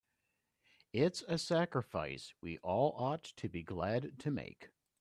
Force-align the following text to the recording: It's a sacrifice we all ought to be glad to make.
It's 0.93 1.21
a 1.27 1.37
sacrifice 1.37 2.33
we 2.41 2.57
all 2.63 2.93
ought 2.97 3.23
to 3.35 3.47
be 3.47 3.61
glad 3.61 4.17
to 4.21 4.31
make. 4.31 4.69